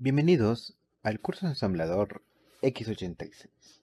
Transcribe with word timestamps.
Bienvenidos 0.00 0.78
al 1.02 1.18
curso 1.18 1.46
de 1.46 1.54
ensamblador 1.54 2.22
X86. 2.62 3.82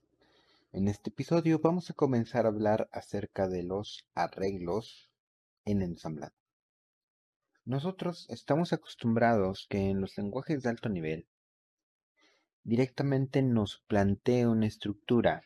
En 0.71 0.87
este 0.87 1.09
episodio 1.09 1.59
vamos 1.59 1.89
a 1.89 1.93
comenzar 1.93 2.45
a 2.45 2.47
hablar 2.47 2.87
acerca 2.93 3.49
de 3.49 3.63
los 3.63 4.07
arreglos 4.13 5.11
en 5.65 5.81
ensamblado. 5.81 6.33
Nosotros 7.65 8.27
estamos 8.29 8.71
acostumbrados 8.71 9.67
que 9.69 9.89
en 9.89 9.99
los 9.99 10.17
lenguajes 10.17 10.63
de 10.63 10.69
alto 10.69 10.87
nivel 10.87 11.27
directamente 12.63 13.41
nos 13.41 13.83
plantee 13.85 14.47
una 14.47 14.67
estructura 14.67 15.43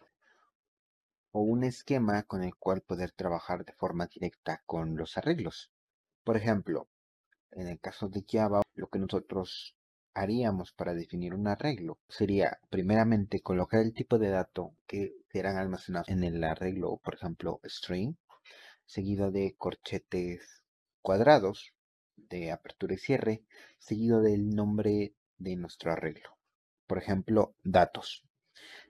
o 1.31 1.41
un 1.41 1.63
esquema 1.63 2.22
con 2.22 2.44
el 2.44 2.55
cual 2.55 2.81
poder 2.81 3.12
trabajar 3.12 3.66
de 3.66 3.73
forma 3.73 4.05
directa 4.05 4.62
con 4.67 4.98
los 4.98 5.17
arreglos. 5.17 5.72
Por 6.23 6.38
ejemplo, 6.38 6.88
en 7.54 7.67
el 7.67 7.80
caso 7.80 8.08
de 8.08 8.23
Java, 8.30 8.62
lo 8.76 8.88
que 8.90 8.99
nosotros 8.99 9.76
haríamos 10.13 10.72
para 10.72 10.94
definir 10.94 11.34
un 11.34 11.48
arreglo 11.48 11.99
sería 12.08 12.59
primeramente 12.70 13.41
colocar 13.41 13.81
el 13.81 13.94
tipo 13.94 14.18
de 14.18 14.30
dato 14.30 14.73
que 14.88 15.13
serán 15.32 15.58
almacenados 15.58 16.09
en 16.09 16.23
el 16.23 16.44
arreglo, 16.44 16.98
por 17.04 17.16
ejemplo, 17.16 17.59
string, 17.63 18.16
seguido 18.85 19.32
de 19.32 19.55
corchetes 19.58 20.63
cuadrados 21.02 21.73
de 22.16 22.52
apertura 22.52 22.95
y 22.95 22.98
cierre, 22.98 23.44
seguido 23.77 24.22
del 24.22 24.49
nombre 24.49 25.13
de 25.38 25.55
nuestro 25.55 25.91
arreglo. 25.91 26.38
Por 26.88 26.98
ejemplo, 26.98 27.55
datos, 27.63 28.23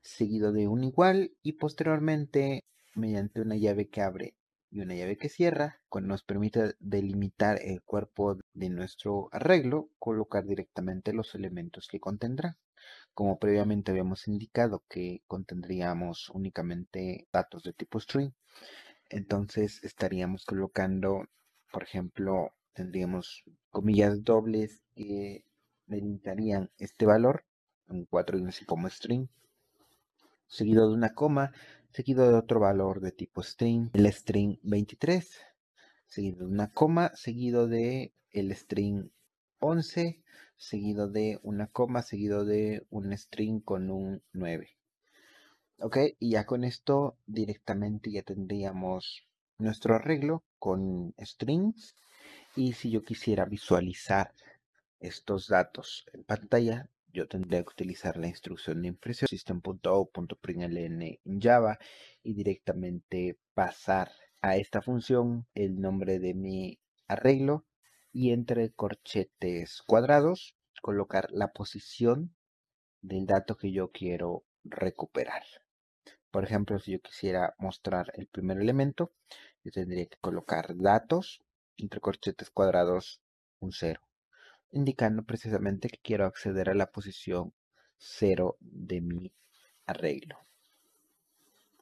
seguido 0.02 0.52
de 0.52 0.68
un 0.68 0.84
igual 0.84 1.34
y 1.44 1.54
posteriormente 1.54 2.64
mediante 2.96 3.42
una 3.42 3.56
llave 3.56 3.88
que 3.88 4.02
abre 4.02 4.36
y 4.72 4.82
una 4.82 4.96
llave 4.96 5.18
que 5.18 5.30
cierra, 5.30 5.82
nos 6.02 6.24
permite 6.24 6.76
delimitar 6.80 7.60
el 7.62 7.82
cuerpo 7.82 8.38
de 8.54 8.70
nuestro 8.70 9.30
arreglo, 9.32 9.90
colocar 10.00 10.46
directamente 10.46 11.14
los 11.14 11.34
elementos 11.36 11.88
que 11.88 12.00
contendrá. 12.00 12.58
Como 13.14 13.40
previamente 13.40 13.92
habíamos 13.92 14.28
indicado 14.28 14.84
que 14.88 15.22
contendríamos 15.28 16.30
únicamente 16.30 17.28
datos 17.34 17.64
de 17.64 17.74
tipo 17.74 18.00
string, 18.00 18.32
entonces 19.10 19.84
estaríamos 19.84 20.46
colocando, 20.46 21.26
por 21.72 21.84
ejemplo, 21.84 22.54
tendríamos 22.74 23.44
comillas 23.72 24.24
dobles 24.24 24.84
que 24.96 25.44
delimitarían 25.88 26.70
este 26.78 27.06
valor, 27.06 27.44
un 27.88 28.06
4 28.06 28.38
y 28.38 28.46
así 28.46 28.66
como 28.66 28.88
string, 28.88 29.28
seguido 30.48 30.88
de 30.88 30.94
una 30.94 31.14
coma 31.14 31.52
seguido 31.92 32.30
de 32.30 32.36
otro 32.36 32.60
valor 32.60 33.02
de 33.02 33.12
tipo 33.12 33.42
string, 33.42 33.90
el 33.94 34.06
string 34.08 34.58
23, 34.64 35.30
seguido 36.08 36.40
de 36.40 36.46
una 36.46 36.72
coma, 36.72 37.12
seguido 37.16 37.68
de 37.68 38.14
el 38.32 38.56
string 38.56 39.10
11, 39.60 40.22
seguido 40.58 41.10
de 41.10 41.40
una 41.42 41.68
coma, 41.68 42.02
seguido 42.02 42.46
de 42.46 42.86
un 42.90 43.12
string 43.18 43.62
con 43.62 43.90
un 43.90 44.22
9. 44.34 44.70
Ok, 45.80 45.98
y 46.20 46.32
ya 46.32 46.46
con 46.46 46.64
esto 46.64 47.18
directamente 47.26 48.12
ya 48.12 48.22
tendríamos 48.22 49.24
nuestro 49.58 49.96
arreglo 49.96 50.44
con 50.60 51.14
strings. 51.18 51.96
Y 52.56 52.74
si 52.74 52.92
yo 52.92 53.04
quisiera 53.04 53.46
visualizar 53.46 54.34
estos 55.00 55.48
datos 55.48 56.06
en 56.14 56.24
pantalla, 56.24 56.90
yo 57.12 57.28
tendría 57.28 57.64
que 57.64 57.70
utilizar 57.70 58.18
la 58.18 58.28
instrucción 58.28 58.82
de 58.82 58.90
impresión 58.90 59.28
system.out.println 59.28 61.02
en 61.02 61.42
Java 61.42 61.78
y 62.24 62.34
directamente 62.34 63.38
pasar 63.54 64.12
a 64.42 64.58
esta 64.58 64.82
función 64.82 65.48
el 65.54 65.80
nombre 65.80 66.20
de 66.20 66.34
mi 66.34 66.80
arreglo 67.08 67.66
y 68.12 68.32
entre 68.32 68.72
corchetes 68.72 69.82
cuadrados 69.86 70.56
colocar 70.82 71.30
la 71.32 71.52
posición 71.52 72.36
del 73.02 73.26
dato 73.26 73.58
que 73.58 73.72
yo 73.72 73.92
quiero 73.92 74.46
recuperar. 74.64 75.44
Por 76.32 76.44
ejemplo, 76.44 76.80
si 76.80 76.92
yo 76.94 77.00
quisiera 77.00 77.56
mostrar 77.58 78.12
el 78.16 78.28
primer 78.28 78.60
elemento, 78.60 79.12
yo 79.64 79.72
tendría 79.72 80.06
que 80.06 80.18
colocar 80.22 80.76
datos 80.78 81.42
entre 81.78 82.00
corchetes 82.00 82.50
cuadrados 82.50 83.22
un 83.60 83.72
0 83.72 84.09
indicando 84.72 85.24
precisamente 85.24 85.90
que 85.90 86.00
quiero 86.02 86.26
acceder 86.26 86.70
a 86.70 86.76
la 86.76 86.92
posición 86.92 87.54
0 87.98 88.58
de 88.60 89.02
mi 89.02 89.34
arreglo. 89.86 90.38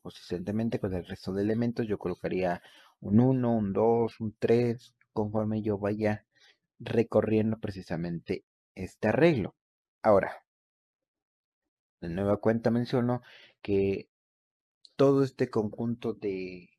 Consistentemente 0.01 0.79
con 0.79 0.93
el 0.93 1.05
resto 1.05 1.33
de 1.33 1.43
elementos 1.43 1.87
yo 1.87 1.97
colocaría 1.97 2.61
un 2.99 3.19
1, 3.19 3.51
un 3.51 3.73
2, 3.73 4.19
un 4.21 4.35
3, 4.39 4.93
conforme 5.13 5.61
yo 5.61 5.77
vaya 5.77 6.25
recorriendo 6.79 7.59
precisamente 7.59 8.45
este 8.75 9.09
arreglo. 9.09 9.55
Ahora, 10.01 10.43
de 12.01 12.09
nueva 12.09 12.37
cuenta 12.37 12.71
menciono 12.71 13.21
que 13.61 14.09
todo 14.95 15.23
este 15.23 15.49
conjunto 15.49 16.13
de 16.13 16.69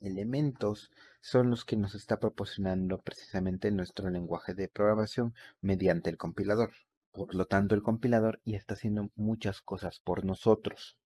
elementos 0.00 0.90
son 1.24 1.48
los 1.48 1.64
que 1.64 1.76
nos 1.76 1.94
está 1.94 2.20
proporcionando 2.20 3.00
precisamente 3.00 3.70
nuestro 3.70 4.10
lenguaje 4.10 4.52
de 4.52 4.68
programación 4.68 5.34
mediante 5.62 6.10
el 6.10 6.18
compilador. 6.18 6.74
Por 7.12 7.34
lo 7.34 7.46
tanto, 7.46 7.74
el 7.74 7.82
compilador 7.82 8.42
ya 8.44 8.58
está 8.58 8.74
haciendo 8.74 9.10
muchas 9.16 9.62
cosas 9.62 10.00
por 10.00 10.26
nosotros. 10.26 10.98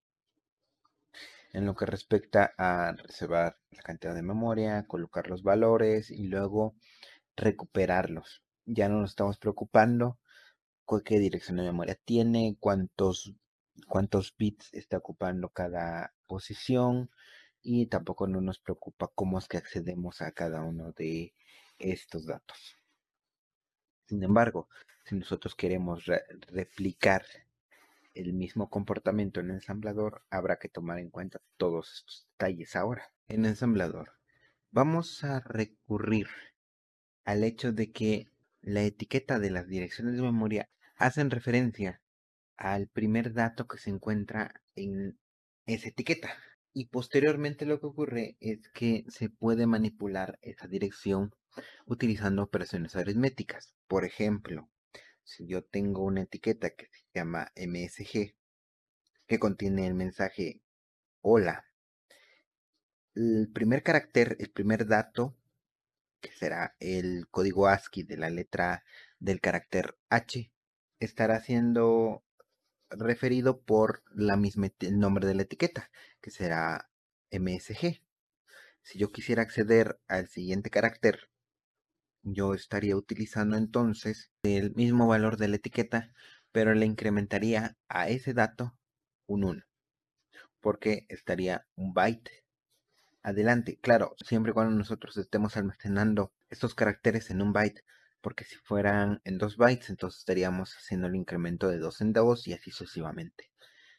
En 1.52 1.66
lo 1.66 1.76
que 1.76 1.86
respecta 1.86 2.52
a 2.58 2.94
reservar 2.94 3.58
la 3.70 3.82
cantidad 3.82 4.12
de 4.12 4.22
memoria, 4.22 4.88
colocar 4.88 5.30
los 5.30 5.44
valores 5.44 6.10
y 6.10 6.26
luego 6.26 6.74
recuperarlos. 7.36 8.42
Ya 8.66 8.88
no 8.88 9.00
nos 9.00 9.10
estamos 9.10 9.38
preocupando 9.38 10.18
con 10.84 11.02
qué 11.02 11.20
dirección 11.20 11.58
de 11.58 11.62
memoria 11.62 11.96
tiene, 12.04 12.56
cuántos, 12.58 13.34
cuántos 13.86 14.34
bits 14.36 14.74
está 14.74 14.96
ocupando 14.96 15.50
cada 15.50 16.12
posición, 16.26 17.08
y 17.62 17.86
tampoco 17.86 18.26
no 18.26 18.40
nos 18.40 18.58
preocupa 18.58 19.10
cómo 19.14 19.38
es 19.38 19.48
que 19.48 19.56
accedemos 19.56 20.20
a 20.22 20.32
cada 20.32 20.62
uno 20.62 20.92
de 20.92 21.34
estos 21.78 22.26
datos. 22.26 22.76
Sin 24.06 24.22
embargo, 24.22 24.68
si 25.04 25.16
nosotros 25.16 25.54
queremos 25.54 26.04
replicar 26.48 27.24
el 28.14 28.32
mismo 28.32 28.68
comportamiento 28.68 29.40
en 29.40 29.50
el 29.50 29.56
ensamblador, 29.56 30.22
habrá 30.30 30.58
que 30.58 30.68
tomar 30.68 30.98
en 30.98 31.10
cuenta 31.10 31.40
todos 31.56 31.92
estos 31.92 32.26
detalles 32.32 32.74
ahora. 32.74 33.12
En 33.28 33.44
ensamblador 33.44 34.12
vamos 34.70 35.24
a 35.24 35.40
recurrir 35.40 36.28
al 37.24 37.44
hecho 37.44 37.72
de 37.72 37.90
que 37.92 38.30
la 38.60 38.82
etiqueta 38.82 39.38
de 39.38 39.50
las 39.50 39.68
direcciones 39.68 40.16
de 40.16 40.22
memoria 40.22 40.68
hacen 40.96 41.30
referencia 41.30 42.00
al 42.56 42.88
primer 42.88 43.32
dato 43.32 43.66
que 43.66 43.78
se 43.78 43.90
encuentra 43.90 44.62
en 44.74 45.18
esa 45.66 45.88
etiqueta. 45.88 46.30
Y 46.78 46.84
posteriormente 46.84 47.66
lo 47.66 47.80
que 47.80 47.86
ocurre 47.86 48.36
es 48.38 48.68
que 48.68 49.04
se 49.08 49.30
puede 49.30 49.66
manipular 49.66 50.38
esa 50.42 50.68
dirección 50.68 51.34
utilizando 51.86 52.44
operaciones 52.44 52.94
aritméticas. 52.94 53.74
Por 53.88 54.04
ejemplo, 54.04 54.70
si 55.24 55.48
yo 55.48 55.64
tengo 55.64 56.04
una 56.04 56.22
etiqueta 56.22 56.70
que 56.70 56.86
se 56.86 57.02
llama 57.12 57.50
MSG, 57.56 58.36
que 59.26 59.38
contiene 59.40 59.88
el 59.88 59.94
mensaje 59.94 60.62
hola, 61.20 61.64
el 63.16 63.50
primer 63.52 63.82
carácter, 63.82 64.36
el 64.38 64.52
primer 64.52 64.86
dato, 64.86 65.36
que 66.20 66.30
será 66.30 66.76
el 66.78 67.26
código 67.28 67.66
ASCII 67.66 68.04
de 68.04 68.18
la 68.18 68.30
letra 68.30 68.84
del 69.18 69.40
carácter 69.40 69.96
H, 70.10 70.52
estará 71.00 71.40
siendo 71.40 72.22
referido 72.90 73.60
por 73.60 74.02
la 74.14 74.36
misma 74.36 74.70
el 74.80 74.98
nombre 74.98 75.26
de 75.26 75.34
la 75.34 75.42
etiqueta, 75.42 75.90
que 76.20 76.30
será 76.30 76.90
MSG. 77.30 78.02
Si 78.82 78.98
yo 78.98 79.12
quisiera 79.12 79.42
acceder 79.42 80.00
al 80.08 80.28
siguiente 80.28 80.70
carácter, 80.70 81.30
yo 82.22 82.54
estaría 82.54 82.96
utilizando 82.96 83.56
entonces 83.56 84.30
el 84.42 84.74
mismo 84.74 85.06
valor 85.06 85.36
de 85.36 85.48
la 85.48 85.56
etiqueta, 85.56 86.12
pero 86.52 86.74
le 86.74 86.86
incrementaría 86.86 87.76
a 87.88 88.08
ese 88.08 88.34
dato 88.34 88.76
un 89.26 89.44
1, 89.44 89.64
porque 90.60 91.06
estaría 91.08 91.66
un 91.76 91.92
byte 91.92 92.44
adelante. 93.22 93.78
Claro, 93.80 94.14
siempre 94.24 94.52
cuando 94.52 94.74
nosotros 94.74 95.16
estemos 95.16 95.56
almacenando 95.56 96.32
estos 96.48 96.74
caracteres 96.74 97.30
en 97.30 97.42
un 97.42 97.52
byte, 97.52 97.84
porque 98.28 98.44
si 98.44 98.56
fueran 98.56 99.22
en 99.24 99.38
2 99.38 99.56
bytes, 99.56 99.88
entonces 99.88 100.18
estaríamos 100.18 100.76
haciendo 100.76 101.06
el 101.06 101.16
incremento 101.16 101.66
de 101.70 101.78
2 101.78 102.02
en 102.02 102.12
2 102.12 102.48
y 102.48 102.52
así 102.52 102.70
sucesivamente. 102.70 103.50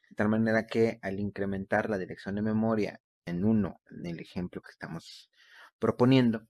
De 0.07 0.15
tal 0.15 0.29
manera 0.29 0.67
que 0.67 0.99
al 1.01 1.19
incrementar 1.19 1.89
la 1.89 1.97
dirección 1.97 2.35
de 2.35 2.43
memoria 2.43 3.01
en 3.25 3.43
1, 3.43 3.81
en 3.89 4.05
el 4.05 4.19
ejemplo 4.19 4.61
que 4.61 4.69
estamos 4.69 5.31
proponiendo, 5.79 6.47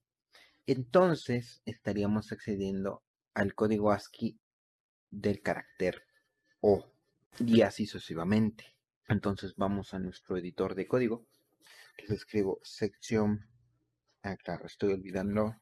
entonces 0.66 1.62
estaríamos 1.64 2.32
accediendo 2.32 3.02
al 3.32 3.54
código 3.54 3.92
ASCII 3.92 4.38
del 5.10 5.40
carácter 5.40 6.02
O 6.60 6.84
y 7.38 7.62
así 7.62 7.86
sucesivamente. 7.86 8.76
Entonces 9.08 9.54
vamos 9.56 9.94
a 9.94 9.98
nuestro 9.98 10.36
editor 10.36 10.74
de 10.74 10.86
código. 10.86 11.26
Les 11.96 12.10
escribo 12.10 12.60
sección. 12.62 13.48
Ah, 14.22 14.36
claro, 14.36 14.66
estoy 14.66 14.92
olvidando 14.92 15.56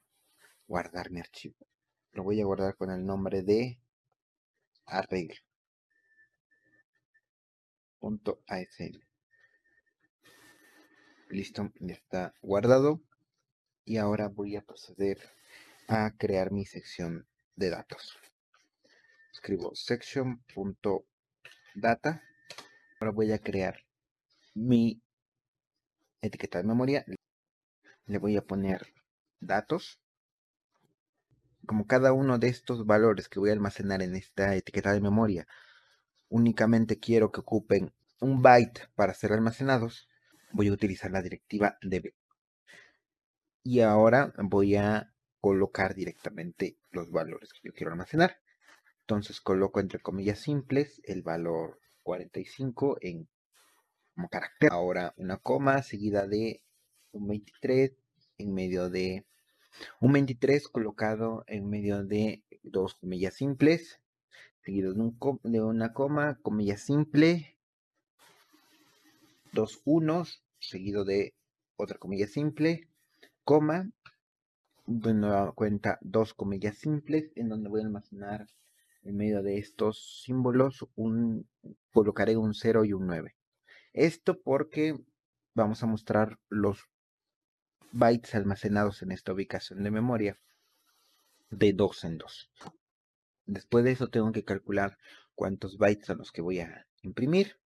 guardar 0.66 1.12
mi 1.12 1.20
archivo 1.20 1.67
lo 2.12 2.22
voy 2.22 2.40
a 2.40 2.44
guardar 2.44 2.76
con 2.76 2.90
el 2.90 3.05
nombre 3.05 3.43
de 3.43 3.81
arreglo. 4.87 5.34
Punto 7.99 8.40
ASL. 8.46 9.05
Listo, 11.31 11.72
ya 11.81 11.94
está 11.94 12.32
guardado. 12.40 13.02
Y 13.84 13.99
ahora 13.99 14.28
voy 14.28 14.56
a 14.56 14.62
proceder 14.62 15.19
a 15.88 16.14
crear 16.16 16.52
mi 16.52 16.64
sección 16.64 17.26
de 17.56 17.70
datos. 17.70 18.16
Escribo 19.32 19.75
section.data. 19.75 22.22
Ahora 23.00 23.12
voy 23.12 23.32
a 23.32 23.38
crear 23.38 23.81
mi 24.54 25.02
etiqueta 26.20 26.58
de 26.58 26.64
memoria. 26.64 27.04
Le 28.06 28.19
voy 28.19 28.37
a 28.37 28.43
poner 28.43 28.93
datos. 29.40 29.99
Como 31.68 31.86
cada 31.86 32.14
uno 32.14 32.38
de 32.38 32.48
estos 32.48 32.86
valores 32.86 33.28
que 33.28 33.38
voy 33.38 33.50
a 33.50 33.52
almacenar 33.52 34.00
en 34.00 34.16
esta 34.16 34.56
etiqueta 34.56 34.94
de 34.94 35.02
memoria 35.02 35.46
únicamente 36.30 36.98
quiero 36.98 37.30
que 37.30 37.40
ocupen 37.40 37.92
un 38.20 38.40
byte 38.40 38.88
para 38.94 39.12
ser 39.12 39.34
almacenados, 39.34 40.08
voy 40.50 40.68
a 40.68 40.72
utilizar 40.72 41.10
la 41.10 41.20
directiva 41.20 41.76
db. 41.82 42.14
Y 43.62 43.80
ahora 43.80 44.32
voy 44.38 44.76
a 44.76 45.12
colocar 45.40 45.94
directamente 45.94 46.78
los 46.90 47.10
valores 47.10 47.52
que 47.52 47.60
yo 47.64 47.74
quiero 47.74 47.92
almacenar. 47.92 48.40
Entonces 49.00 49.38
coloco 49.42 49.78
entre 49.78 50.00
comillas 50.00 50.38
simples 50.38 51.02
el 51.04 51.22
valor 51.22 51.80
45 52.02 52.96
en 53.02 53.28
como 54.14 54.30
carácter. 54.30 54.72
Ahora 54.72 55.12
una 55.18 55.36
coma 55.36 55.82
seguida 55.82 56.26
de 56.26 56.62
un 57.12 57.28
23 57.28 57.92
en 58.38 58.54
medio 58.54 58.88
de 58.88 59.26
un 60.00 60.12
23 60.12 60.69
colocado 60.69 61.44
en 61.46 61.69
medio 61.69 62.04
de 62.04 62.42
dos 62.62 62.94
comillas 62.94 63.34
simples 63.34 64.00
seguido 64.69 64.92
de, 64.92 65.00
un, 65.00 65.19
de 65.44 65.62
una 65.62 65.94
coma, 65.94 66.38
comilla 66.42 66.76
simple, 66.76 67.56
dos 69.50 69.80
unos, 69.86 70.42
seguido 70.58 71.06
de 71.06 71.34
otra 71.76 71.96
comilla 71.96 72.26
simple, 72.26 72.86
coma, 73.44 73.90
de 74.86 75.14
nueva 75.14 75.52
cuenta 75.52 75.98
dos 76.02 76.34
comillas 76.34 76.76
simples, 76.76 77.32
en 77.34 77.48
donde 77.48 77.70
voy 77.70 77.80
a 77.80 77.84
almacenar 77.84 78.46
en 79.04 79.16
medio 79.16 79.42
de 79.42 79.56
estos 79.56 80.22
símbolos 80.22 80.86
un 80.96 81.48
colocaré 81.94 82.36
un 82.36 82.52
0 82.52 82.84
y 82.84 82.92
un 82.92 83.06
9. 83.06 83.34
Esto 83.94 84.38
porque 84.38 84.98
vamos 85.54 85.82
a 85.82 85.86
mostrar 85.86 86.38
los 86.50 86.90
bytes 87.93 88.35
almacenados 88.35 89.02
en 89.02 89.12
esta 89.12 89.32
ubicación 89.32 89.82
de 89.82 89.90
memoria 89.90 90.38
de 91.50 91.73
2 91.73 92.05
en 92.05 92.19
2. 92.19 92.50
Después 93.46 93.85
de 93.85 93.93
eso 93.93 94.08
tengo 94.08 94.31
que 94.32 94.44
calcular 94.44 94.99
cuántos 95.35 95.79
bytes 95.79 96.06
son 96.06 96.19
los 96.19 96.32
que 96.32 96.43
voy 96.43 96.61
a 96.61 96.87
imprimir. 97.02 97.58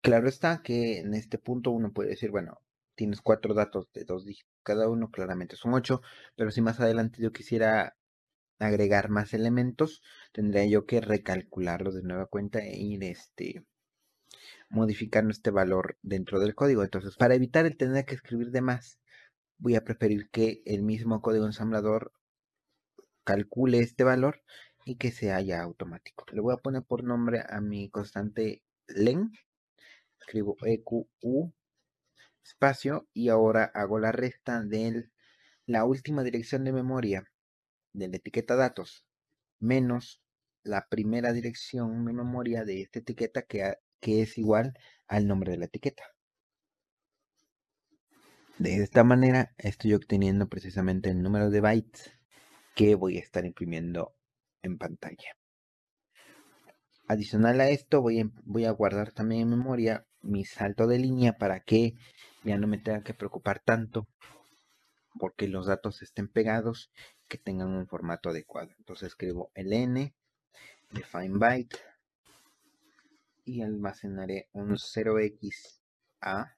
Claro 0.00 0.28
está 0.28 0.62
que 0.62 0.98
en 0.98 1.14
este 1.14 1.38
punto 1.38 1.70
uno 1.70 1.92
puede 1.92 2.10
decir, 2.10 2.30
bueno, 2.30 2.60
tienes 2.94 3.20
cuatro 3.20 3.54
datos 3.54 3.90
de 3.92 4.04
dos 4.04 4.24
dígitos 4.24 4.54
cada 4.64 4.88
uno, 4.88 5.10
claramente 5.10 5.54
son 5.54 5.74
ocho, 5.74 6.02
pero 6.34 6.50
si 6.50 6.60
más 6.60 6.80
adelante 6.80 7.22
yo 7.22 7.32
quisiera 7.32 7.96
agregar 8.58 9.10
más 9.10 9.34
elementos, 9.34 10.02
tendría 10.32 10.64
yo 10.66 10.86
que 10.86 11.00
recalcularlo 11.00 11.92
de 11.92 12.02
nueva 12.02 12.26
cuenta 12.26 12.60
e 12.60 12.76
ir 12.76 13.04
este, 13.04 13.64
modificando 14.68 15.30
este 15.30 15.50
valor 15.50 15.98
dentro 16.02 16.40
del 16.40 16.54
código. 16.54 16.82
Entonces, 16.82 17.16
para 17.16 17.34
evitar 17.34 17.66
el 17.66 17.76
tener 17.76 18.04
que 18.04 18.14
escribir 18.14 18.50
de 18.50 18.62
más, 18.62 18.98
voy 19.58 19.76
a 19.76 19.84
preferir 19.84 20.28
que 20.30 20.62
el 20.66 20.82
mismo 20.82 21.20
código 21.22 21.46
ensamblador 21.46 22.12
calcule 23.24 23.80
este 23.80 24.04
valor 24.04 24.42
y 24.84 24.96
que 24.96 25.10
se 25.10 25.32
haya 25.32 25.62
automático. 25.62 26.26
Le 26.32 26.40
voy 26.40 26.54
a 26.54 26.58
poner 26.58 26.82
por 26.82 27.04
nombre 27.04 27.42
a 27.48 27.60
mi 27.60 27.90
constante 27.90 28.62
len. 28.86 29.32
Escribo 30.20 30.56
EQU 30.64 31.52
espacio 32.42 33.08
y 33.12 33.30
ahora 33.30 33.64
hago 33.74 33.98
la 33.98 34.12
resta 34.12 34.62
de 34.62 35.10
la 35.66 35.84
última 35.84 36.22
dirección 36.22 36.64
de 36.64 36.72
memoria 36.72 37.24
de 37.94 38.08
la 38.08 38.16
etiqueta 38.16 38.56
datos 38.56 39.04
menos 39.60 40.20
la 40.62 40.86
primera 40.88 41.32
dirección 41.32 42.04
de 42.04 42.12
memoria 42.12 42.64
de 42.64 42.82
esta 42.82 42.98
etiqueta 42.98 43.42
que, 43.42 43.74
que 44.00 44.22
es 44.22 44.38
igual 44.38 44.74
al 45.08 45.26
nombre 45.26 45.52
de 45.52 45.58
la 45.58 45.66
etiqueta. 45.66 46.13
De 48.58 48.76
esta 48.76 49.02
manera 49.02 49.52
estoy 49.58 49.94
obteniendo 49.94 50.48
precisamente 50.48 51.10
el 51.10 51.20
número 51.22 51.50
de 51.50 51.60
bytes 51.60 52.12
que 52.76 52.94
voy 52.94 53.16
a 53.16 53.20
estar 53.20 53.44
imprimiendo 53.44 54.14
en 54.62 54.78
pantalla. 54.78 55.36
Adicional 57.08 57.60
a 57.60 57.68
esto 57.68 58.08
em, 58.10 58.30
voy 58.44 58.64
a, 58.64 58.70
guardar 58.70 59.10
también 59.10 59.42
en 59.42 59.50
memoria 59.50 60.06
mi 60.22 60.44
salto 60.44 60.86
de 60.86 61.00
línea 61.00 61.36
para 61.36 61.60
que 61.60 61.94
ya 62.44 62.56
no 62.56 62.68
me 62.68 62.78
tenga 62.78 63.02
que 63.02 63.12
preocupar 63.12 63.58
tanto 63.58 64.06
porque 65.18 65.48
los 65.48 65.66
datos 65.66 66.00
estén 66.02 66.28
pegados 66.28 66.92
que 67.26 67.38
tengan 67.38 67.68
un 67.68 67.88
formato 67.88 68.30
adecuado. 68.30 68.70
Entonces 68.78 69.08
escribo 69.08 69.50
ln 69.56 70.14
define 70.92 71.38
byte 71.38 71.76
y 73.44 73.62
almacenaré 73.62 74.48
un 74.52 74.76
0xa 74.76 76.56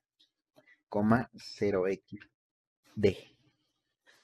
0,0xd. 0.97 2.27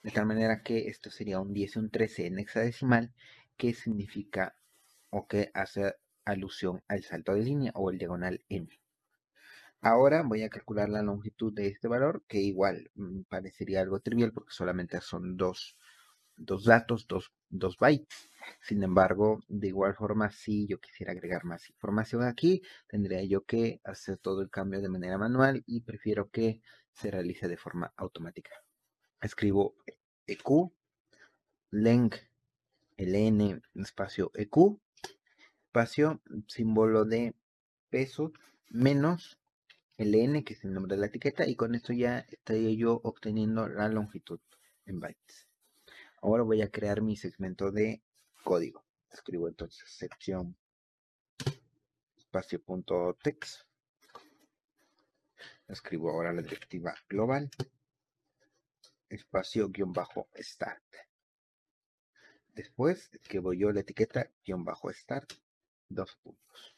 De 0.03 0.11
tal 0.11 0.27
manera 0.27 0.63
que 0.63 0.89
esto 0.89 1.11
sería 1.11 1.41
un 1.41 1.53
10 1.53 1.77
y 1.77 1.79
un 1.79 1.91
13 1.91 2.27
en 2.27 2.39
hexadecimal, 2.39 3.13
que 3.57 3.75
significa 3.75 4.57
o 5.11 5.27
que 5.27 5.51
hace 5.55 5.95
alusión 6.25 6.83
al 6.89 7.03
salto 7.03 7.35
de 7.35 7.43
línea 7.43 7.73
o 7.75 7.91
el 7.91 7.99
diagonal 7.99 8.45
n. 8.49 8.69
Ahora 9.81 10.23
voy 10.23 10.43
a 10.43 10.49
calcular 10.49 10.89
la 10.89 11.03
longitud 11.03 11.53
de 11.53 11.67
este 11.67 11.89
valor, 11.89 12.25
que 12.29 12.39
igual 12.39 12.91
mm, 12.95 13.23
parecería 13.29 13.81
algo 13.81 14.01
trivial 14.01 14.33
porque 14.33 14.53
solamente 14.53 15.01
son 15.01 15.37
dos, 15.37 15.77
dos 16.37 16.65
datos, 16.65 17.07
dos 17.07 17.33
dos, 17.53 17.77
bytes. 17.79 18.31
Sin 18.61 18.83
embargo, 18.83 19.41
de 19.49 19.69
igual 19.69 19.95
forma, 19.95 20.31
si 20.31 20.67
yo 20.67 20.81
quisiera 20.81 21.13
agregar 21.13 21.45
más 21.45 21.69
información 21.71 22.25
aquí, 22.25 22.63
tendría 22.89 23.23
yo 23.23 23.45
que 23.45 23.81
hacer 23.85 24.19
todo 24.19 24.41
el 24.43 24.51
cambio 24.51 24.81
de 24.81 24.89
manera 24.89 25.19
manual 25.19 25.63
y 25.67 25.83
prefiero 25.83 26.31
que 26.31 26.61
se 26.93 27.11
realice 27.11 27.47
de 27.47 27.57
forma 27.57 27.93
automática. 27.97 28.51
Escribo 29.21 29.77
EQ, 30.27 30.73
length 31.71 32.19
ln 32.99 33.63
espacio 33.75 34.31
eq 34.35 34.79
espacio 35.67 36.21
símbolo 36.47 37.05
de 37.05 37.35
peso 37.89 38.33
menos 38.71 39.39
ln 39.97 40.45
que 40.45 40.55
es 40.55 40.65
el 40.65 40.75
nombre 40.75 40.97
de 40.97 41.01
la 41.01 41.07
etiqueta 41.07 41.47
y 41.47 41.57
con 41.57 41.75
esto 41.75 41.93
ya 41.93 42.19
estaría 42.31 42.73
yo 42.77 43.01
obteniendo 43.03 43.69
la 43.69 43.89
longitud 43.89 44.41
en 44.85 45.01
bytes 45.01 45.52
ahora 46.23 46.45
voy 46.45 46.63
a 46.63 46.71
crear 46.71 47.03
mi 47.03 47.17
segmento 47.17 47.71
de 47.71 48.01
código. 48.45 48.85
Escribo 49.11 49.49
entonces 49.49 49.85
sección 49.91 50.57
espacio 52.17 52.63
punto 52.63 53.19
text. 53.23 53.63
Escribo 55.69 56.11
ahora 56.11 56.33
la 56.33 56.43
directiva 56.43 56.95
global. 57.09 57.51
Espacio 59.09 59.69
guion 59.69 59.93
bajo 59.93 60.29
start. 60.37 60.83
Después 62.55 63.11
voy 63.43 63.59
yo 63.59 63.73
la 63.73 63.81
etiqueta 63.81 64.31
guion 64.45 64.65
bajo 64.65 64.93
start, 64.93 65.33
dos 65.89 66.17
puntos. 66.23 66.77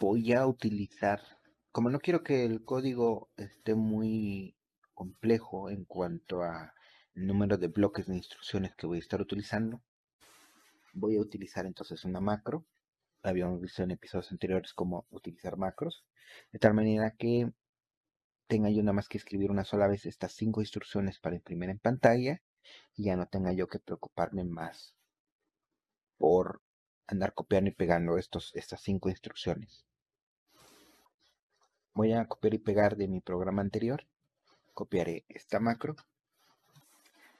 Voy 0.00 0.32
a 0.32 0.46
utilizar, 0.46 1.20
como 1.70 1.90
no 1.90 2.00
quiero 2.00 2.22
que 2.22 2.44
el 2.44 2.64
código 2.64 3.30
esté 3.36 3.74
muy 3.74 4.56
complejo 4.94 5.70
en 5.70 5.84
cuanto 5.84 6.42
a 6.42 6.74
número 7.16 7.56
de 7.56 7.68
bloques 7.68 8.06
de 8.06 8.14
instrucciones 8.14 8.74
que 8.76 8.86
voy 8.86 8.98
a 8.98 9.00
estar 9.00 9.20
utilizando, 9.20 9.82
voy 10.92 11.16
a 11.16 11.20
utilizar 11.20 11.66
entonces 11.66 12.04
una 12.04 12.20
macro. 12.20 12.64
Habíamos 13.22 13.60
visto 13.60 13.82
en 13.82 13.90
episodios 13.90 14.30
anteriores 14.30 14.72
cómo 14.74 15.06
utilizar 15.10 15.56
macros, 15.56 16.04
de 16.52 16.58
tal 16.58 16.74
manera 16.74 17.10
que 17.18 17.50
tenga 18.46 18.70
yo 18.70 18.82
nada 18.82 18.92
más 18.92 19.08
que 19.08 19.18
escribir 19.18 19.50
una 19.50 19.64
sola 19.64 19.88
vez 19.88 20.06
estas 20.06 20.32
cinco 20.32 20.60
instrucciones 20.60 21.18
para 21.18 21.34
imprimir 21.34 21.70
en 21.70 21.78
pantalla 21.78 22.42
y 22.94 23.04
ya 23.04 23.16
no 23.16 23.26
tenga 23.26 23.52
yo 23.52 23.66
que 23.66 23.80
preocuparme 23.80 24.44
más 24.44 24.94
por 26.18 26.62
andar 27.06 27.34
copiando 27.34 27.70
y 27.70 27.74
pegando 27.74 28.18
estos, 28.18 28.54
estas 28.54 28.82
cinco 28.82 29.08
instrucciones. 29.08 29.84
Voy 31.94 32.12
a 32.12 32.26
copiar 32.26 32.54
y 32.54 32.58
pegar 32.58 32.96
de 32.96 33.08
mi 33.08 33.20
programa 33.20 33.62
anterior. 33.62 34.06
Copiaré 34.74 35.24
esta 35.28 35.60
macro. 35.60 35.96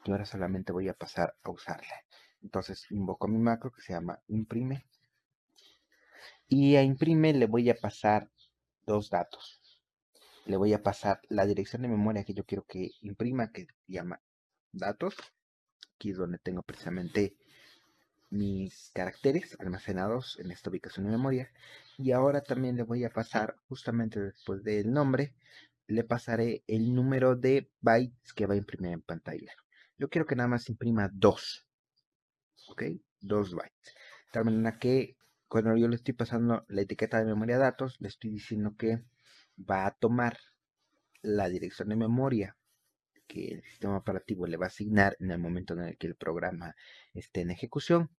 Y 0.06 0.12
ahora 0.12 0.24
solamente 0.24 0.72
voy 0.72 0.88
a 0.88 0.94
pasar 0.94 1.34
a 1.42 1.50
usarla. 1.50 2.04
Entonces 2.40 2.86
invoco 2.90 3.26
mi 3.26 3.38
macro 3.38 3.72
que 3.72 3.82
se 3.82 3.92
llama 3.92 4.20
imprime. 4.28 4.86
Y 6.46 6.76
a 6.76 6.84
imprime 6.84 7.32
le 7.32 7.46
voy 7.46 7.68
a 7.70 7.74
pasar 7.74 8.30
dos 8.86 9.10
datos. 9.10 9.60
Le 10.44 10.56
voy 10.56 10.72
a 10.74 10.82
pasar 10.82 11.20
la 11.28 11.44
dirección 11.44 11.82
de 11.82 11.88
memoria 11.88 12.22
que 12.22 12.34
yo 12.34 12.44
quiero 12.44 12.64
que 12.64 12.92
imprima, 13.00 13.50
que 13.50 13.66
llama 13.88 14.20
datos. 14.70 15.16
Aquí 15.96 16.10
es 16.10 16.18
donde 16.18 16.38
tengo 16.38 16.62
precisamente 16.62 17.36
mis 18.30 18.92
caracteres 18.94 19.56
almacenados 19.58 20.38
en 20.38 20.52
esta 20.52 20.70
ubicación 20.70 21.06
de 21.06 21.12
memoria 21.12 21.50
y 21.98 22.12
ahora 22.12 22.42
también 22.42 22.76
le 22.76 22.84
voy 22.84 23.04
a 23.04 23.10
pasar 23.10 23.56
justamente 23.68 24.20
después 24.20 24.62
del 24.62 24.92
nombre 24.92 25.34
le 25.86 26.02
pasaré 26.02 26.64
el 26.66 26.92
número 26.92 27.36
de 27.36 27.70
bytes 27.80 28.32
que 28.34 28.46
va 28.46 28.54
a 28.54 28.56
imprimir 28.56 28.92
en 28.92 29.02
pantalla 29.02 29.52
yo 29.98 30.08
quiero 30.08 30.26
que 30.26 30.36
nada 30.36 30.48
más 30.48 30.68
imprima 30.68 31.10
dos 31.12 31.66
ok 32.68 32.82
dos 33.20 33.54
bytes 33.54 33.94
de 34.26 34.32
tal 34.32 34.44
manera 34.44 34.78
que 34.78 35.16
cuando 35.48 35.76
yo 35.76 35.88
le 35.88 35.96
estoy 35.96 36.14
pasando 36.14 36.64
la 36.68 36.82
etiqueta 36.82 37.18
de 37.18 37.26
memoria 37.26 37.58
datos 37.58 37.96
le 38.00 38.08
estoy 38.08 38.30
diciendo 38.30 38.74
que 38.76 39.02
va 39.58 39.86
a 39.86 39.92
tomar 39.92 40.38
la 41.22 41.48
dirección 41.48 41.88
de 41.88 41.96
memoria 41.96 42.56
que 43.26 43.48
el 43.48 43.62
sistema 43.62 43.96
operativo 43.96 44.46
le 44.46 44.56
va 44.56 44.66
a 44.66 44.68
asignar 44.68 45.16
en 45.20 45.30
el 45.30 45.38
momento 45.38 45.74
en 45.74 45.80
el 45.80 45.98
que 45.98 46.06
el 46.06 46.14
programa 46.14 46.74
esté 47.12 47.40
en 47.40 47.50
ejecución. 47.50 48.10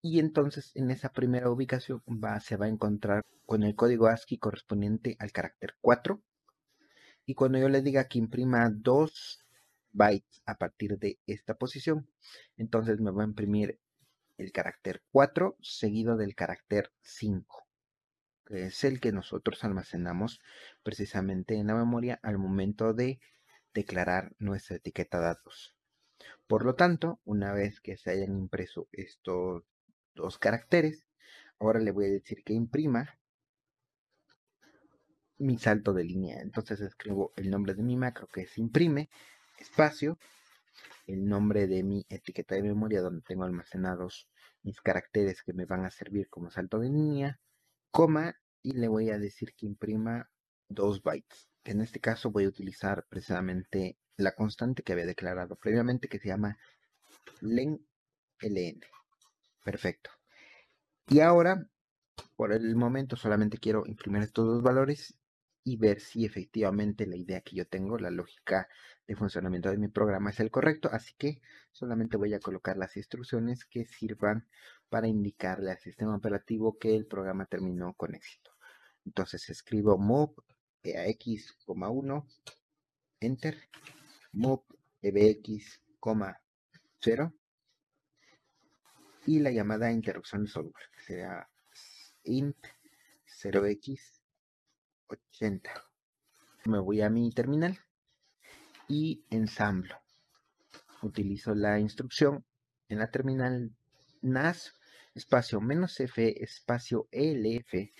Y 0.00 0.20
entonces 0.20 0.70
en 0.74 0.90
esa 0.90 1.10
primera 1.10 1.50
ubicación 1.50 2.02
se 2.40 2.56
va 2.56 2.66
a 2.66 2.68
encontrar 2.68 3.24
con 3.46 3.64
el 3.64 3.74
código 3.74 4.06
ASCII 4.06 4.38
correspondiente 4.38 5.16
al 5.18 5.32
carácter 5.32 5.74
4. 5.80 6.22
Y 7.26 7.34
cuando 7.34 7.58
yo 7.58 7.68
le 7.68 7.82
diga 7.82 8.04
que 8.04 8.18
imprima 8.18 8.70
2 8.72 9.44
bytes 9.92 10.42
a 10.46 10.56
partir 10.56 10.98
de 10.98 11.18
esta 11.26 11.54
posición, 11.54 12.08
entonces 12.56 13.00
me 13.00 13.10
va 13.10 13.22
a 13.22 13.26
imprimir 13.26 13.78
el 14.36 14.52
carácter 14.52 15.02
4 15.10 15.56
seguido 15.60 16.16
del 16.16 16.34
carácter 16.34 16.92
5 17.00 17.68
que 18.48 18.64
es 18.64 18.82
el 18.84 18.98
que 18.98 19.12
nosotros 19.12 19.62
almacenamos 19.62 20.40
precisamente 20.82 21.54
en 21.56 21.66
la 21.66 21.74
memoria 21.74 22.18
al 22.22 22.38
momento 22.38 22.94
de 22.94 23.20
declarar 23.74 24.34
nuestra 24.38 24.76
etiqueta 24.76 25.20
datos. 25.20 25.76
Por 26.46 26.64
lo 26.64 26.74
tanto, 26.74 27.20
una 27.24 27.52
vez 27.52 27.80
que 27.80 27.98
se 27.98 28.10
hayan 28.10 28.38
impreso 28.38 28.88
estos 28.90 29.64
dos 30.14 30.38
caracteres, 30.38 31.06
ahora 31.58 31.78
le 31.78 31.90
voy 31.90 32.06
a 32.06 32.10
decir 32.10 32.42
que 32.42 32.54
imprima 32.54 33.18
mi 35.36 35.58
salto 35.58 35.92
de 35.92 36.04
línea. 36.04 36.40
Entonces 36.40 36.80
escribo 36.80 37.34
el 37.36 37.50
nombre 37.50 37.74
de 37.74 37.82
mi 37.82 37.96
macro 37.96 38.28
que 38.28 38.42
es 38.42 38.56
imprime, 38.56 39.10
espacio, 39.58 40.18
el 41.06 41.26
nombre 41.26 41.66
de 41.66 41.82
mi 41.82 42.06
etiqueta 42.08 42.54
de 42.54 42.62
memoria 42.62 43.00
donde 43.00 43.22
tengo 43.22 43.44
almacenados 43.44 44.28
mis 44.62 44.80
caracteres 44.80 45.42
que 45.42 45.52
me 45.52 45.64
van 45.64 45.84
a 45.84 45.90
servir 45.90 46.28
como 46.28 46.50
salto 46.50 46.78
de 46.78 46.88
línea, 46.88 47.40
coma, 47.90 48.36
y 48.62 48.72
le 48.72 48.88
voy 48.88 49.10
a 49.10 49.18
decir 49.18 49.54
que 49.54 49.66
imprima 49.66 50.28
2 50.68 51.02
bytes. 51.02 51.48
En 51.64 51.80
este 51.80 52.00
caso 52.00 52.30
voy 52.30 52.44
a 52.44 52.48
utilizar 52.48 53.06
precisamente 53.08 53.98
la 54.16 54.34
constante 54.34 54.82
que 54.82 54.92
había 54.92 55.06
declarado 55.06 55.56
previamente 55.56 56.08
que 56.08 56.18
se 56.18 56.28
llama 56.28 56.58
len 57.40 57.86
ln. 58.40 58.80
Perfecto. 59.64 60.10
Y 61.08 61.20
ahora, 61.20 61.68
por 62.36 62.52
el 62.52 62.74
momento 62.76 63.16
solamente 63.16 63.58
quiero 63.58 63.84
imprimir 63.86 64.22
estos 64.22 64.46
dos 64.46 64.62
valores 64.62 65.17
y 65.68 65.76
ver 65.76 66.00
si 66.00 66.24
efectivamente 66.24 67.06
la 67.06 67.16
idea 67.16 67.42
que 67.42 67.56
yo 67.56 67.66
tengo, 67.66 67.98
la 67.98 68.10
lógica 68.10 68.68
de 69.06 69.14
funcionamiento 69.14 69.70
de 69.70 69.76
mi 69.76 69.88
programa 69.88 70.30
es 70.30 70.40
el 70.40 70.50
correcto. 70.50 70.88
Así 70.90 71.12
que 71.18 71.42
solamente 71.72 72.16
voy 72.16 72.32
a 72.32 72.40
colocar 72.40 72.78
las 72.78 72.96
instrucciones 72.96 73.66
que 73.66 73.84
sirvan 73.84 74.46
para 74.88 75.08
indicarle 75.08 75.72
al 75.72 75.78
sistema 75.78 76.16
operativo 76.16 76.78
que 76.78 76.96
el 76.96 77.04
programa 77.06 77.44
terminó 77.44 77.92
con 77.92 78.14
éxito. 78.14 78.52
Entonces 79.04 79.50
escribo 79.50 79.98
move 79.98 80.32
eax, 80.82 81.54
1, 81.66 82.26
enter, 83.20 83.68
move 84.32 84.62
ebx, 85.02 85.82
0 87.00 87.34
y 89.26 89.40
la 89.40 89.50
llamada 89.50 89.92
interrupción 89.92 90.46
software, 90.46 90.88
que 90.94 91.00
será 91.02 91.50
int 92.24 92.56
0x80. 95.08 95.70
Me 96.66 96.78
voy 96.78 97.00
a 97.00 97.10
mi 97.10 97.30
terminal 97.32 97.78
y 98.88 99.24
ensamblo. 99.30 99.96
Utilizo 101.02 101.54
la 101.54 101.78
instrucción 101.78 102.44
en 102.88 102.98
la 102.98 103.10
terminal 103.10 103.72
NAS 104.22 104.74
espacio 105.14 105.60
menos 105.60 105.98
F 106.00 106.42
espacio 106.42 107.08
ELF 107.10 107.90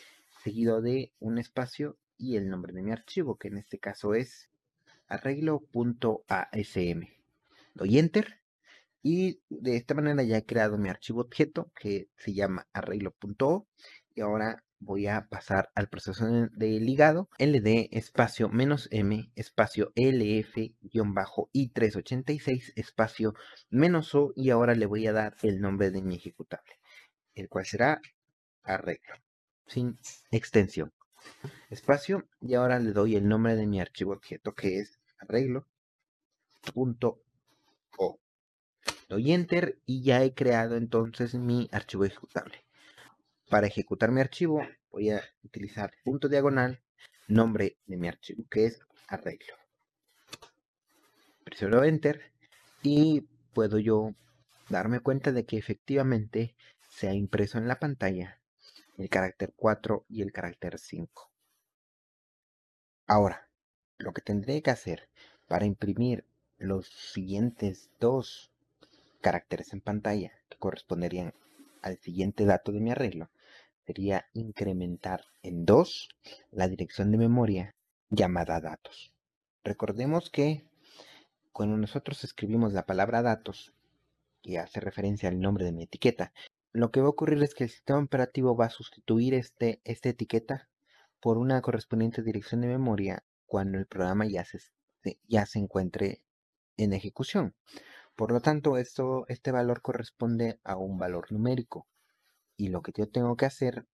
seguido 0.42 0.80
de 0.80 1.12
un 1.18 1.38
espacio 1.38 1.98
y 2.16 2.36
el 2.36 2.48
nombre 2.48 2.72
de 2.72 2.82
mi 2.82 2.92
archivo, 2.92 3.36
que 3.36 3.48
en 3.48 3.58
este 3.58 3.78
caso 3.78 4.14
es 4.14 4.48
arreglo.asm. 5.06 7.02
Doy 7.74 7.98
enter 7.98 8.40
y 9.02 9.40
de 9.48 9.76
esta 9.76 9.94
manera 9.94 10.22
ya 10.22 10.38
he 10.38 10.44
creado 10.44 10.78
mi 10.78 10.88
archivo 10.88 11.20
objeto 11.20 11.70
que 11.74 12.08
se 12.16 12.34
llama 12.34 12.66
arreglo.o 12.72 13.66
y 14.14 14.20
ahora 14.20 14.64
voy 14.80 15.06
a 15.06 15.26
pasar 15.28 15.70
al 15.74 15.88
proceso 15.88 16.26
de 16.26 16.80
ligado 16.80 17.28
ld 17.38 17.88
espacio 17.90 18.48
menos 18.48 18.88
m 18.92 19.30
espacio 19.34 19.92
lf 19.96 20.56
guion 20.82 21.14
bajo 21.14 21.50
i386 21.52 22.72
espacio 22.76 23.34
menos 23.70 24.14
o 24.14 24.32
y 24.36 24.50
ahora 24.50 24.74
le 24.74 24.86
voy 24.86 25.06
a 25.06 25.12
dar 25.12 25.36
el 25.42 25.60
nombre 25.60 25.90
de 25.90 26.02
mi 26.02 26.16
ejecutable 26.16 26.78
el 27.34 27.48
cual 27.48 27.66
será 27.66 28.00
arreglo 28.62 29.14
sin 29.68 29.98
extensión. 30.30 30.92
Espacio 31.70 32.26
y 32.40 32.54
ahora 32.54 32.78
le 32.78 32.92
doy 32.92 33.16
el 33.16 33.28
nombre 33.28 33.56
de 33.56 33.66
mi 33.66 33.80
archivo 33.80 34.12
objeto 34.12 34.54
que 34.54 34.78
es 34.80 34.98
arreglo.o. 35.18 35.68
Doy 39.08 39.32
enter 39.32 39.78
y 39.86 40.02
ya 40.02 40.22
he 40.22 40.34
creado 40.34 40.76
entonces 40.76 41.34
mi 41.34 41.68
archivo 41.72 42.04
ejecutable. 42.04 42.64
Para 43.48 43.66
ejecutar 43.66 44.10
mi 44.10 44.20
archivo 44.20 44.60
voy 44.90 45.08
a 45.08 45.22
utilizar 45.42 45.90
punto 46.04 46.28
diagonal 46.28 46.82
nombre 47.28 47.78
de 47.86 47.96
mi 47.96 48.06
archivo 48.06 48.44
que 48.50 48.66
es 48.66 48.80
arreglo. 49.06 49.54
Presiono 51.44 51.82
enter 51.82 52.30
y 52.82 53.22
puedo 53.54 53.78
yo 53.78 54.14
darme 54.68 55.00
cuenta 55.00 55.32
de 55.32 55.46
que 55.46 55.56
efectivamente 55.56 56.56
se 56.90 57.08
ha 57.08 57.14
impreso 57.14 57.56
en 57.56 57.68
la 57.68 57.78
pantalla 57.78 58.38
el 58.98 59.08
carácter 59.08 59.54
4 59.56 60.04
y 60.10 60.20
el 60.20 60.30
carácter 60.30 60.78
5. 60.78 61.30
Ahora, 63.06 63.48
lo 63.96 64.12
que 64.12 64.20
tendré 64.20 64.60
que 64.60 64.70
hacer 64.70 65.08
para 65.46 65.64
imprimir 65.64 66.26
los 66.58 66.86
siguientes 66.86 67.88
dos 67.98 68.52
caracteres 69.22 69.72
en 69.72 69.80
pantalla 69.80 70.32
que 70.50 70.58
corresponderían 70.58 71.32
al 71.80 71.96
siguiente 71.96 72.44
dato 72.44 72.72
de 72.72 72.80
mi 72.80 72.90
arreglo 72.90 73.30
sería 73.88 74.26
incrementar 74.34 75.24
en 75.42 75.64
2 75.64 76.10
la 76.50 76.68
dirección 76.68 77.10
de 77.10 77.16
memoria 77.16 77.74
llamada 78.10 78.60
datos. 78.60 79.14
Recordemos 79.64 80.28
que 80.28 80.68
cuando 81.52 81.78
nosotros 81.78 82.22
escribimos 82.22 82.74
la 82.74 82.84
palabra 82.84 83.22
datos, 83.22 83.72
que 84.42 84.58
hace 84.58 84.80
referencia 84.80 85.30
al 85.30 85.40
nombre 85.40 85.64
de 85.64 85.72
mi 85.72 85.84
etiqueta, 85.84 86.34
lo 86.72 86.90
que 86.90 87.00
va 87.00 87.06
a 87.06 87.10
ocurrir 87.16 87.42
es 87.42 87.54
que 87.54 87.64
el 87.64 87.70
sistema 87.70 88.00
operativo 88.00 88.54
va 88.54 88.66
a 88.66 88.70
sustituir 88.70 89.32
este, 89.32 89.80
esta 89.84 90.10
etiqueta 90.10 90.68
por 91.18 91.38
una 91.38 91.62
correspondiente 91.62 92.22
dirección 92.22 92.60
de 92.60 92.68
memoria 92.68 93.24
cuando 93.46 93.78
el 93.78 93.86
programa 93.86 94.26
ya 94.26 94.44
se, 94.44 94.58
ya 95.26 95.46
se 95.46 95.60
encuentre 95.60 96.20
en 96.76 96.92
ejecución. 96.92 97.54
Por 98.16 98.32
lo 98.32 98.42
tanto, 98.42 98.76
esto, 98.76 99.24
este 99.28 99.50
valor 99.50 99.80
corresponde 99.80 100.60
a 100.62 100.76
un 100.76 100.98
valor 100.98 101.32
numérico. 101.32 101.86
Y 102.60 102.70
lo 102.70 102.82
que 102.82 102.90
yo 102.92 103.08
tengo 103.08 103.36
que 103.36 103.46
hacer 103.46 103.86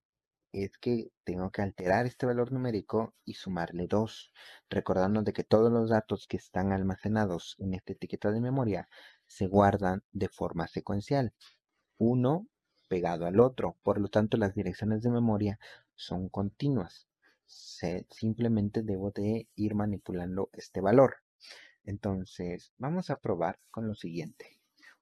es 0.53 0.79
que 0.79 1.11
tengo 1.25 1.51
que 1.51 1.61
alterar 1.61 2.07
este 2.07 2.25
valor 2.25 2.51
numérico 2.51 3.15
y 3.27 3.35
sumarle 3.35 3.87
2, 3.87 4.33
recordando 4.71 5.23
de 5.23 5.35
que 5.35 5.45
todos 5.45 5.71
los 5.71 5.91
datos 5.91 6.27
que 6.27 6.39
están 6.39 6.73
almacenados 6.73 7.57
en 7.59 7.75
esta 7.75 7.93
etiqueta 7.93 8.33
de 8.33 8.41
memoria 8.41 8.89
se 9.27 9.49
guardan 9.49 10.03
de 10.13 10.31
forma 10.31 10.67
secuencial. 10.67 11.35
1 11.99 12.49
pegado 12.89 13.27
al 13.27 13.39
otro. 13.39 13.77
Por 13.83 14.01
lo 14.01 14.09
tanto, 14.09 14.39
las 14.39 14.55
direcciones 14.55 15.03
de 15.03 15.11
memoria 15.11 15.59
son 15.95 16.31
continuas. 16.31 17.07
simplemente 17.45 18.83
debo 18.83 19.11
de 19.11 19.47
ir 19.57 19.75
manipulando 19.75 20.49
este 20.55 20.81
valor. 20.81 21.17
Entonces, 21.85 22.73
vamos 22.79 23.11
a 23.11 23.17
probar 23.17 23.59
con 23.71 23.87
lo 23.87 23.95
siguiente. 23.95 24.59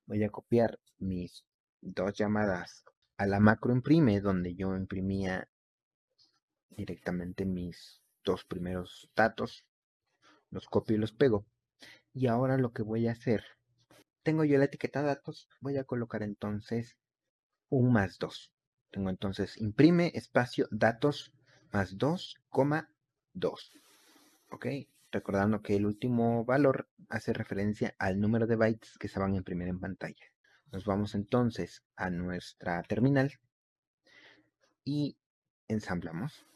Voy 0.07 0.25
a 0.25 0.31
copiar 0.31 0.81
mis 0.99 1.45
dos 1.81 2.14
llamadas 2.14 2.85
a 3.16 3.26
la 3.26 3.40
macro 3.40 3.73
imprime, 3.73 4.21
donde 4.21 4.54
yo 4.54 4.76
imprimía 4.76 5.49
directamente 6.71 7.45
mis 7.45 8.02
dos 8.25 8.45
primeros 8.45 9.11
datos. 9.14 9.64
Los 10.50 10.66
copio 10.66 10.97
y 10.97 10.99
los 10.99 11.12
pego. 11.12 11.47
Y 12.12 12.26
ahora 12.26 12.59
lo 12.59 12.73
que 12.73 12.83
voy 12.83 13.09
a 13.09 13.12
hacer, 13.12 13.45
tengo 14.23 14.45
yo 14.45 14.59
la 14.59 14.66
etiqueta 14.66 15.02
datos, 15.02 15.49
voy 15.61 15.78
a 15.78 15.85
colocar 15.85 16.23
entonces 16.23 16.97
un 17.69 17.92
más 17.92 18.19
2. 18.19 18.52
Tengo 18.90 19.09
entonces 19.09 19.57
imprime 19.57 20.12
espacio 20.14 20.69
datos 20.71 21.33
más 21.73 21.97
2, 21.97 22.37
2. 23.33 23.73
¿Ok? 24.50 24.66
Recordando 25.11 25.62
que 25.62 25.76
el 25.76 25.87
último 25.87 26.45
valor 26.45 26.88
hace 27.09 27.33
referencia 27.33 27.95
al 27.99 28.21
número 28.21 28.47
de 28.47 28.57
bytes 28.57 28.99
que 28.99 29.09
se 29.09 29.19
van 29.19 29.33
a 29.33 29.37
imprimir 29.37 29.69
en 29.69 29.81
pantalla. 29.81 30.32
Nos 30.73 30.87
vamos 30.87 31.14
entonces 31.14 31.83
a 31.97 32.09
nuestra 32.09 32.83
terminal 32.85 33.38
y 34.85 35.19
ensamblamos 35.69 36.47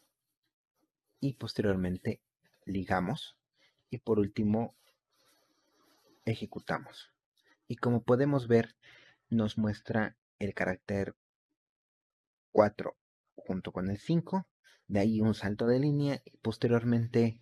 y 1.20 1.34
posteriormente 1.34 2.22
ligamos 2.64 3.36
y 3.90 3.98
por 3.98 4.18
último 4.18 4.74
ejecutamos. 6.24 7.12
Y 7.68 7.76
como 7.76 8.04
podemos 8.04 8.48
ver, 8.48 8.74
nos 9.28 9.58
muestra 9.58 10.16
el 10.38 10.54
carácter 10.54 11.14
4 12.52 12.96
junto 13.34 13.70
con 13.70 13.90
el 13.90 13.98
5, 13.98 14.48
de 14.88 15.00
ahí 15.00 15.20
un 15.20 15.34
salto 15.34 15.66
de 15.66 15.78
línea 15.78 16.22
y 16.24 16.38
posteriormente 16.38 17.38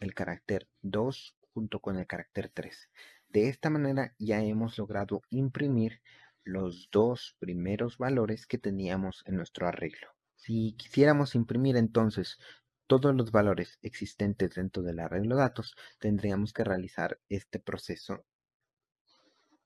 el 0.00 0.14
carácter 0.14 0.68
2 0.80 1.36
junto 1.52 1.80
con 1.80 1.98
el 1.98 2.06
carácter 2.06 2.48
3. 2.48 2.88
De 3.34 3.48
esta 3.48 3.68
manera 3.68 4.14
ya 4.16 4.44
hemos 4.44 4.78
logrado 4.78 5.22
imprimir 5.28 6.00
los 6.44 6.88
dos 6.92 7.34
primeros 7.40 7.98
valores 7.98 8.46
que 8.46 8.58
teníamos 8.58 9.24
en 9.26 9.34
nuestro 9.34 9.66
arreglo. 9.66 10.06
Si 10.36 10.74
quisiéramos 10.74 11.34
imprimir 11.34 11.76
entonces 11.76 12.38
todos 12.86 13.12
los 13.12 13.32
valores 13.32 13.80
existentes 13.82 14.54
dentro 14.54 14.84
del 14.84 15.00
arreglo 15.00 15.34
de 15.34 15.42
datos, 15.42 15.74
tendríamos 15.98 16.52
que 16.52 16.62
realizar 16.62 17.18
este 17.28 17.58
proceso 17.58 18.24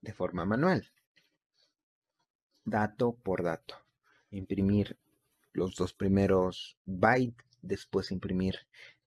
de 0.01 0.13
forma 0.13 0.45
manual. 0.45 0.91
Dato 2.65 3.17
por 3.17 3.43
dato. 3.43 3.75
Imprimir 4.31 4.97
los 5.53 5.75
dos 5.75 5.93
primeros 5.93 6.75
bytes, 6.85 7.45
después 7.61 8.09
imprimir 8.09 8.55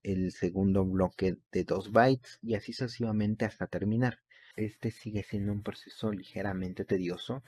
el 0.03 0.31
segundo 0.31 0.85
bloque 0.85 1.37
de 1.51 1.65
dos 1.65 1.91
bytes 1.91 2.39
y 2.41 2.55
así 2.55 2.71
sucesivamente 2.71 3.43
hasta 3.43 3.67
terminar. 3.67 4.19
Este 4.55 4.91
sigue 4.91 5.23
siendo 5.23 5.51
un 5.51 5.63
proceso 5.63 6.11
ligeramente 6.11 6.85
tedioso 6.85 7.43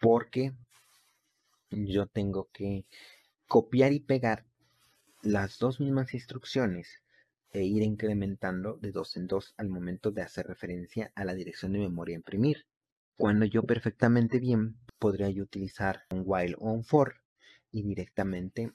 porque 0.00 0.52
yo 1.70 2.06
tengo 2.06 2.48
que 2.52 2.84
copiar 3.46 3.92
y 3.92 4.00
pegar 4.00 4.44
las 5.22 5.58
dos 5.58 5.80
mismas 5.80 6.14
instrucciones 6.14 7.00
e 7.52 7.64
ir 7.64 7.82
incrementando 7.82 8.76
de 8.76 8.92
dos 8.92 9.16
en 9.16 9.26
dos 9.26 9.54
al 9.56 9.68
momento 9.68 10.10
de 10.10 10.22
hacer 10.22 10.46
referencia 10.46 11.12
a 11.14 11.24
la 11.24 11.34
dirección 11.34 11.72
de 11.72 11.78
memoria 11.78 12.16
a 12.16 12.18
imprimir. 12.18 12.66
Cuando 13.16 13.44
yo 13.44 13.62
perfectamente 13.62 14.38
bien 14.38 14.76
podría 14.98 15.30
yo 15.30 15.44
utilizar 15.44 16.02
un 16.10 16.22
while 16.26 16.56
o 16.58 16.72
un 16.72 16.84
for 16.84 17.16
y 17.70 17.82
directamente 17.82 18.72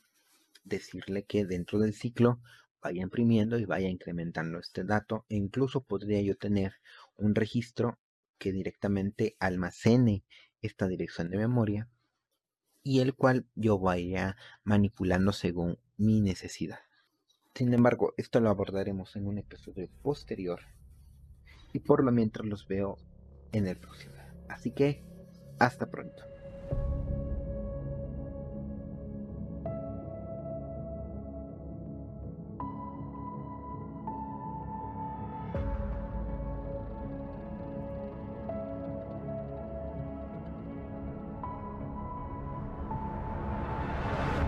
decirle 0.63 1.25
que 1.25 1.45
dentro 1.45 1.79
del 1.79 1.93
ciclo 1.93 2.39
vaya 2.81 3.01
imprimiendo 3.01 3.57
y 3.57 3.65
vaya 3.65 3.89
incrementando 3.89 4.59
este 4.59 4.83
dato 4.83 5.25
e 5.29 5.35
incluso 5.35 5.81
podría 5.81 6.21
yo 6.21 6.37
tener 6.37 6.73
un 7.17 7.35
registro 7.35 7.99
que 8.37 8.51
directamente 8.51 9.35
almacene 9.39 10.23
esta 10.61 10.87
dirección 10.87 11.29
de 11.29 11.37
memoria 11.37 11.89
y 12.83 12.99
el 12.99 13.15
cual 13.15 13.47
yo 13.55 13.79
vaya 13.79 14.37
manipulando 14.63 15.33
según 15.33 15.79
mi 15.97 16.21
necesidad. 16.21 16.79
Sin 17.53 17.73
embargo, 17.73 18.13
esto 18.17 18.39
lo 18.39 18.49
abordaremos 18.49 19.15
en 19.15 19.27
un 19.27 19.39
episodio 19.39 19.89
posterior 20.03 20.61
y 21.73 21.79
por 21.79 22.03
lo 22.03 22.11
mientras 22.11 22.47
los 22.47 22.67
veo 22.67 22.97
en 23.51 23.67
el 23.67 23.77
próximo. 23.77 24.13
Así 24.47 24.71
que, 24.71 25.03
hasta 25.59 25.89
pronto. 25.89 26.36